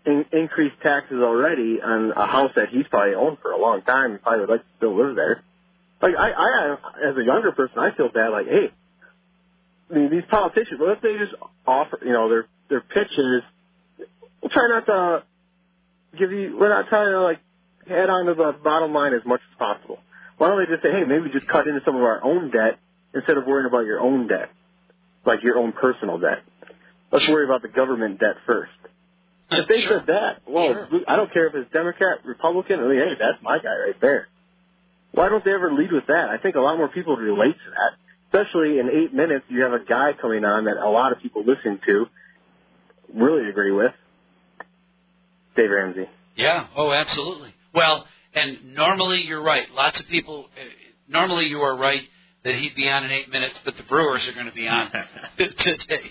[0.07, 4.13] in, increased taxes already on a house that he's probably owned for a long time
[4.13, 5.43] and probably would like to still live there.
[6.01, 6.77] Like I, I,
[7.11, 8.29] as a younger person, I feel bad.
[8.29, 8.71] Like, hey,
[9.91, 10.79] I mean, these politicians.
[10.81, 11.35] What if they just
[11.67, 11.99] offer?
[12.05, 13.43] You know, their their pitch is,
[14.43, 15.23] we'll try not to
[16.19, 16.57] give you.
[16.59, 17.41] We're not trying to like
[17.87, 19.99] head on to the bottom line as much as possible.
[20.37, 22.79] Why don't they just say, hey, maybe just cut into some of our own debt
[23.15, 24.51] instead of worrying about your own debt,
[25.25, 26.45] like your own personal debt.
[27.11, 28.71] Let's worry about the government debt first.
[29.51, 30.01] If they Sure.
[30.01, 31.01] said that, well, Sure.
[31.09, 32.81] I don't care if it's Democrat, Republican.
[32.81, 34.29] I mean, hey, that's my guy right there.
[35.13, 36.29] Why don't they ever lead with that?
[36.29, 37.97] I think a lot more people relate to that.
[38.33, 41.45] Especially in eight minutes, you have a guy coming on that a lot of people
[41.45, 42.07] listen to,
[43.15, 43.93] really agree with.
[45.57, 46.09] Dave Ramsey.
[46.37, 46.67] Yeah.
[46.77, 47.55] Oh, absolutely.
[47.75, 49.69] Well, and normally you're right.
[49.75, 50.47] Lots of people.
[50.55, 50.65] Uh,
[51.09, 52.03] normally you are right
[52.45, 54.91] that he'd be on in eight minutes, but the Brewers are going to be on
[55.39, 56.07] today.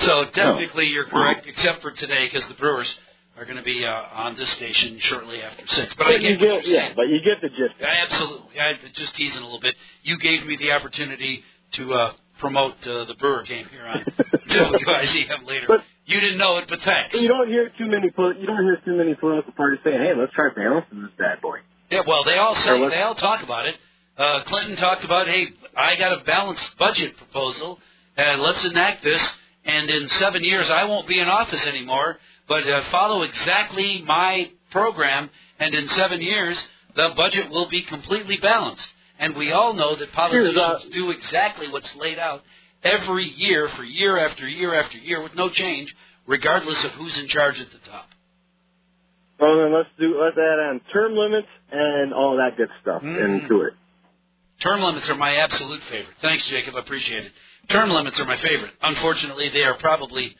[0.00, 2.88] So technically you're correct, except for today because the Brewers
[3.36, 5.94] are going to be uh, on this station shortly after six.
[5.96, 7.74] But I But you get what get, you're yeah, but you get the gist.
[7.80, 8.60] Yeah, absolutely.
[8.60, 9.74] I just teasing a little bit.
[10.02, 11.42] You gave me the opportunity
[11.74, 14.04] to uh, promote uh, the Brewer game here on
[14.50, 15.66] WIZM later.
[15.68, 17.14] But- you didn't know it, but thanks.
[17.14, 18.08] You don't hear too many.
[18.10, 21.58] You don't hear too many political parties saying, "Hey, let's try balancing this bad boy."
[21.92, 23.76] Yeah, well, they all say they all talk about it.
[24.18, 27.78] Uh, Clinton talked about, hey, I got a balanced budget proposal,
[28.16, 29.20] and let's enact this.
[29.64, 34.50] And in seven years, I won't be in office anymore, but uh, follow exactly my
[34.70, 35.30] program,
[35.60, 36.58] and in seven years,
[36.96, 38.82] the budget will be completely balanced.
[39.18, 42.42] And we all know that politicians uh, do exactly what's laid out
[42.82, 45.94] every year for year after year after year with no change,
[46.26, 48.06] regardless of who's in charge at the top.
[49.38, 53.40] Well, then let's do let's add on term limits and all that good stuff Mm.
[53.42, 53.74] into it.
[54.62, 56.14] Term limits are my absolute favorite.
[56.20, 56.76] Thanks, Jacob.
[56.76, 57.32] I appreciate it.
[57.70, 58.72] Term limits are my favorite.
[58.82, 60.36] Unfortunately, they are probably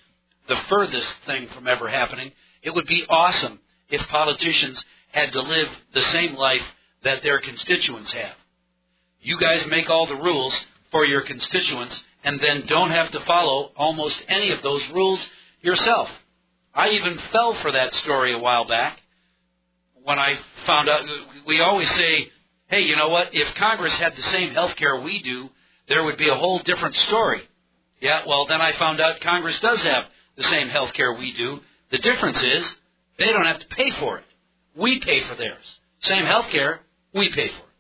[0.48, 2.30] the furthest thing from ever happening.
[2.62, 3.58] It would be awesome
[3.90, 4.78] if politicians
[5.10, 6.62] had to live the same life
[7.04, 8.36] that their constituents have.
[9.22, 10.52] You guys make all the rules
[10.90, 15.20] for your constituents and then don't have to follow almost any of those rules
[15.60, 16.08] yourself.
[16.74, 18.98] I even fell for that story a while back
[20.02, 20.34] when I
[20.66, 21.02] found out.
[21.46, 22.28] We always say,
[22.68, 23.28] hey, you know what?
[23.32, 25.48] If Congress had the same health care we do,
[25.88, 27.42] there would be a whole different story.
[28.00, 30.04] Yeah, well, then I found out Congress does have
[30.36, 31.60] the same health care we do.
[31.92, 32.64] The difference is
[33.18, 34.24] they don't have to pay for it.
[34.76, 35.62] We pay for theirs.
[36.02, 36.80] Same health care,
[37.14, 37.71] we pay for it.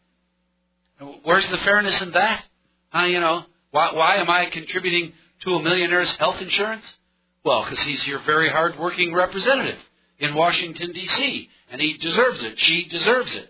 [1.24, 2.44] Where's the fairness in that?
[2.94, 5.12] Uh, you know, why, why am I contributing
[5.44, 6.84] to a millionaire's health insurance?
[7.44, 9.78] Well, because he's your very hard-working representative
[10.18, 12.54] in Washington, D.C., and he deserves it.
[12.58, 13.48] She deserves it.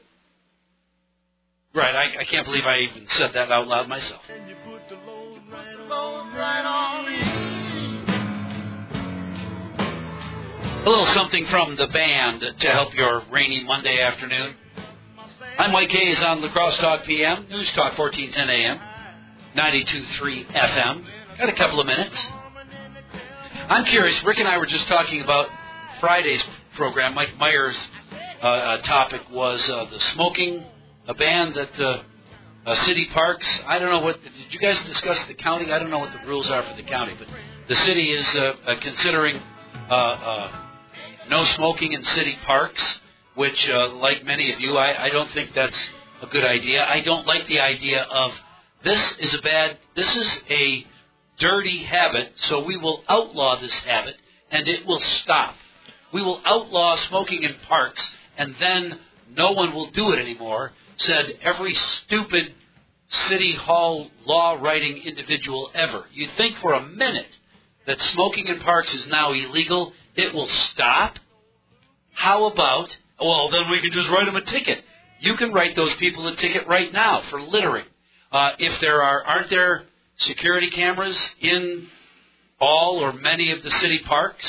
[1.74, 4.20] Right, I, I can't believe I even said that out loud myself.
[10.84, 14.56] A little something from the band to help your rainy Monday afternoon.
[15.58, 18.80] I'm Mike Hayes on La Crosse Talk PM, News Talk 1410 AM,
[19.54, 21.04] 92.3 FM.
[21.38, 22.16] Got a couple of minutes.
[23.68, 24.18] I'm curious.
[24.26, 25.48] Rick and I were just talking about
[26.00, 26.42] Friday's
[26.74, 27.14] program.
[27.14, 27.76] Mike Meyer's
[28.42, 30.64] uh, uh, topic was uh, the smoking,
[31.06, 32.02] a ban that uh,
[32.64, 33.46] uh, city parks.
[33.66, 34.22] I don't know what.
[34.22, 35.70] Did you guys discuss the county?
[35.70, 37.28] I don't know what the rules are for the county, but
[37.68, 39.38] the city is uh, considering
[41.28, 42.82] no smoking in city parks.
[43.34, 45.72] Which, uh, like many of you, I, I don't think that's
[46.22, 46.84] a good idea.
[46.84, 48.30] I don't like the idea of
[48.84, 49.78] this is a bad.
[49.96, 50.84] This is a
[51.40, 54.14] dirty habit, so we will outlaw this habit
[54.50, 55.54] and it will stop.
[56.12, 58.02] We will outlaw smoking in parks
[58.36, 59.00] and then
[59.34, 62.54] no one will do it anymore, said every stupid
[63.28, 66.04] city hall law writing individual ever.
[66.12, 67.26] You think for a minute
[67.86, 71.14] that smoking in parks is now illegal, it will stop?
[72.12, 72.88] How about,
[73.20, 74.84] well, then we can just write them a ticket.
[75.20, 77.86] You can write those people a ticket right now for littering.
[78.30, 79.82] Uh, if there are, aren't there
[80.18, 81.86] security cameras in
[82.60, 84.44] all or many of the city parks?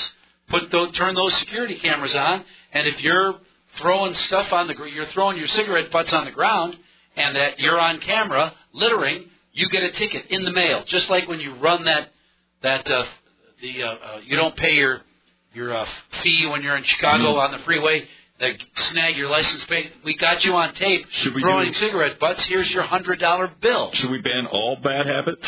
[0.49, 3.35] Put those, turn those security cameras on, and if you're
[3.81, 6.75] throwing stuff on the, you're throwing your cigarette butts on the ground,
[7.15, 10.83] and that you're on camera littering, you get a ticket in the mail.
[10.87, 12.09] Just like when you run that,
[12.63, 13.05] that uh,
[13.61, 15.01] the, uh, uh, you don't pay your
[15.53, 15.85] your uh,
[16.23, 18.03] fee when you're in Chicago on the freeway.
[18.39, 18.57] They
[18.91, 19.91] snag your license plate.
[20.03, 22.43] We got you on tape Should we throwing do- cigarette butts.
[22.47, 23.91] Here's your hundred dollar bill.
[23.93, 25.41] Should we ban all bad habits?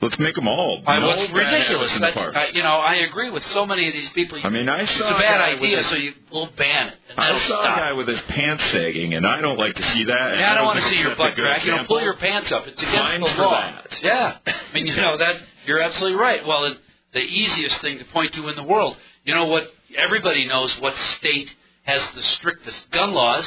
[0.00, 0.82] Let's make them all.
[0.86, 1.92] I, no well, ridiculous.
[1.92, 2.34] in the That's, park.
[2.34, 4.40] uh, you know, I agree with so many of these people.
[4.42, 6.94] I mean, I it's saw a bad with idea, his- so you will ban it.
[7.10, 7.76] And I saw stop.
[7.76, 10.38] a guy with his pants sagging, and I don't like to see that.
[10.40, 11.66] Yeah, I don't want to see your a butt crack.
[11.66, 12.66] You know, pull your pants up.
[12.66, 13.60] It's against Fines the law.
[13.60, 13.86] that.
[14.00, 15.36] Yeah, I mean, you know that
[15.66, 16.40] you're absolutely right.
[16.46, 16.74] Well,
[17.12, 18.96] the easiest thing to point to in the world.
[19.24, 19.64] You know what?
[19.98, 21.48] Everybody knows what state
[21.90, 23.46] has the strictest gun laws.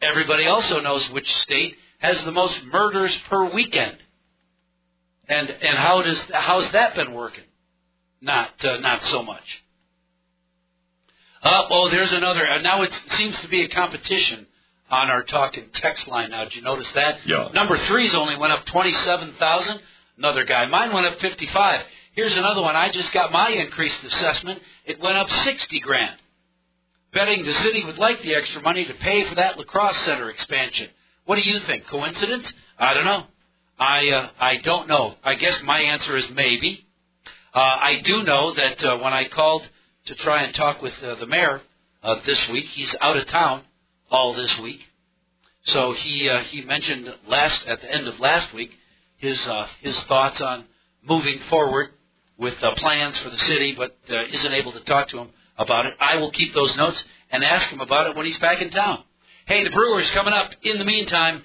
[0.00, 3.96] Everybody also knows which state has the most murders per weekend.
[5.28, 7.48] And and how does how's that been working?
[8.20, 9.48] Not uh, not so much.
[11.42, 12.44] Uh, oh, there's another.
[12.48, 14.46] Uh, now it seems to be a competition
[14.90, 16.30] on our talk and text line.
[16.30, 17.14] Now, did you notice that?
[17.26, 17.48] Yeah.
[17.54, 19.80] Number three's only went up twenty-seven thousand.
[20.18, 20.66] Another guy.
[20.66, 21.80] Mine went up fifty-five.
[22.14, 22.76] Here's another one.
[22.76, 24.58] I just got my increased assessment.
[24.84, 26.16] It went up sixty grand.
[27.14, 30.30] Betting the city would like the extra money to pay for that La Crosse center
[30.30, 30.88] expansion.
[31.26, 31.84] What do you think?
[31.88, 32.44] Coincidence?
[32.78, 33.24] I don't know.
[33.78, 35.14] I uh, I don't know.
[35.22, 36.84] I guess my answer is maybe.
[37.54, 39.62] Uh, I do know that uh, when I called
[40.06, 41.60] to try and talk with uh, the mayor
[42.02, 43.64] uh, this week, he's out of town
[44.10, 44.80] all this week.
[45.66, 48.70] So he uh, he mentioned last at the end of last week
[49.18, 50.64] his uh, his thoughts on
[51.08, 51.90] moving forward
[52.38, 55.28] with uh, plans for the city, but uh, isn't able to talk to him
[55.58, 55.94] about it.
[56.00, 59.04] I will keep those notes and ask him about it when he's back in town.
[59.46, 60.50] Hey, the Brewers coming up.
[60.62, 61.42] In the meantime,